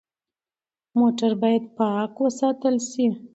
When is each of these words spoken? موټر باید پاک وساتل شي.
موټر 0.99 1.31
باید 1.41 1.63
پاک 1.77 2.11
وساتل 2.25 2.75
شي. 2.89 3.07